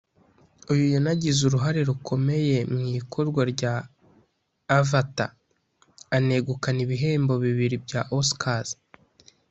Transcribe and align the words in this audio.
uyu 0.71 0.85
yanagize 0.93 1.39
uruhare 1.43 1.79
rukomeye 1.89 2.57
mu 2.73 2.81
ikorwa 2.99 3.41
rya 3.53 3.73
’Avatar’ 4.77 5.29
anegukana 6.15 6.79
ibihembo 6.85 7.33
bibiri 7.43 7.75
bya 7.85 8.01
Oscars 8.19 8.69